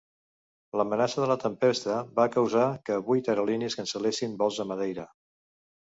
[0.79, 5.11] L'amenaça de la tempesta va causar que vuit aerolínies cancel·lessin vols a Madeira.